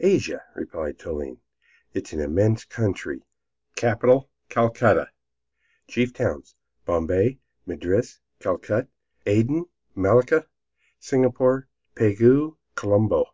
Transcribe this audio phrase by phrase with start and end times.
[0.00, 1.40] "Asia," replied Toline,
[1.92, 3.20] "is an immense country.
[3.76, 5.10] Capital Calcutta.
[5.88, 6.54] Chief Towns
[6.86, 8.88] Bombay, Madras, Calicut,
[9.26, 10.46] Aden, Malacca,
[10.98, 13.26] Singapore, Pegu, Colombo.